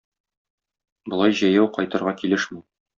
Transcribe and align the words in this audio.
Болай 1.13 1.37
җәяү 1.43 1.69
кайтырга 1.79 2.19
килешми. 2.25 2.63